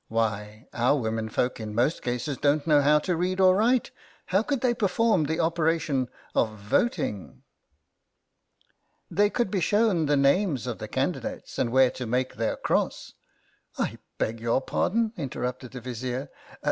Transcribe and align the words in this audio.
Why, 0.07 0.67
our 0.73 0.99
womenfolk 0.99 1.59
in 1.59 1.75
most 1.75 2.01
cases 2.01 2.35
don't 2.39 2.65
know 2.65 2.81
how 2.81 2.97
to 2.97 3.15
read 3.15 3.39
or 3.39 3.55
write. 3.55 3.91
How 4.25 4.41
could 4.41 4.61
they 4.61 4.73
perform 4.73 5.25
the 5.25 5.39
operation 5.39 6.09
of 6.33 6.57
voting?"" 6.57 7.43
They 9.11 9.29
could 9.29 9.51
be 9.51 9.61
shown 9.61 10.07
the 10.07 10.17
names 10.17 10.65
of 10.65 10.79
the 10.79 10.87
candidates 10.87 11.59
and 11.59 11.71
where 11.71 11.91
to 11.91 12.07
make 12.07 12.33
their 12.37 12.55
cross."" 12.57 13.13
I 13.77 13.99
beg 14.17 14.39
your 14.39 14.59
pardon?" 14.59 15.13
interrupted 15.17 15.69
the 15.73 15.81
Vizier. 15.81 16.31